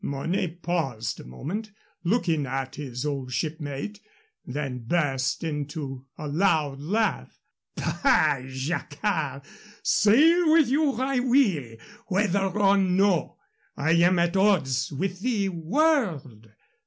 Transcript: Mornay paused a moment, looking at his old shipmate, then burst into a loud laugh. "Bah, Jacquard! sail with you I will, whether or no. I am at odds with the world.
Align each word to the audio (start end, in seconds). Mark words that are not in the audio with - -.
Mornay 0.03 0.47
paused 0.47 1.19
a 1.19 1.23
moment, 1.23 1.69
looking 2.03 2.47
at 2.47 2.73
his 2.73 3.05
old 3.05 3.31
shipmate, 3.31 3.99
then 4.43 4.79
burst 4.79 5.43
into 5.43 6.07
a 6.17 6.27
loud 6.27 6.79
laugh. 6.79 7.39
"Bah, 7.75 8.41
Jacquard! 8.47 9.43
sail 9.83 10.51
with 10.53 10.69
you 10.69 10.93
I 10.93 11.19
will, 11.19 11.77
whether 12.07 12.41
or 12.45 12.77
no. 12.77 13.37
I 13.77 13.91
am 13.91 14.17
at 14.17 14.35
odds 14.35 14.91
with 14.91 15.19
the 15.19 15.49
world. 15.49 16.49